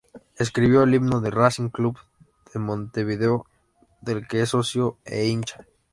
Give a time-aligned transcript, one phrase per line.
[0.39, 1.99] Escribió el himno del Racing Club
[2.51, 3.45] de Montevideo,
[4.01, 5.63] del que es socio e hincha.